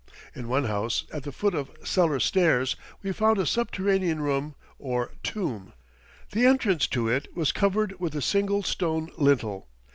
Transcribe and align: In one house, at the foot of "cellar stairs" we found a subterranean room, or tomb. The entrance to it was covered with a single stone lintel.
In 0.33 0.47
one 0.47 0.63
house, 0.63 1.05
at 1.13 1.21
the 1.21 1.31
foot 1.31 1.53
of 1.53 1.69
"cellar 1.83 2.19
stairs" 2.19 2.75
we 3.03 3.11
found 3.11 3.37
a 3.37 3.45
subterranean 3.45 4.19
room, 4.19 4.55
or 4.79 5.11
tomb. 5.21 5.73
The 6.31 6.47
entrance 6.47 6.87
to 6.87 7.07
it 7.07 7.27
was 7.37 7.51
covered 7.51 7.99
with 7.99 8.15
a 8.15 8.21
single 8.23 8.63
stone 8.63 9.11
lintel. 9.15 9.67